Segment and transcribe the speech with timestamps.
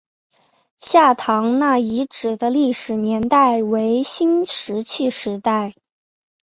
[0.79, 5.73] 下堂那遗址的历史年代为新石器时代。